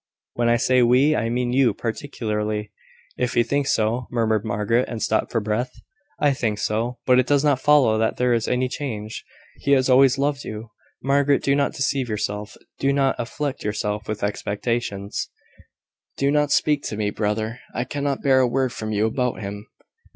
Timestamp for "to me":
16.85-17.11